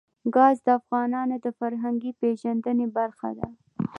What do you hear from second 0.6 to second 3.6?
د افغانانو د فرهنګي پیژندنې برخه ده.